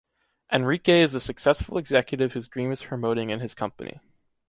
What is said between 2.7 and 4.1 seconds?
is promoting in his company.